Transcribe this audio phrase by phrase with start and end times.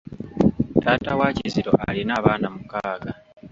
[0.83, 3.11] Taata wa Kizito alina abaana mukaaga.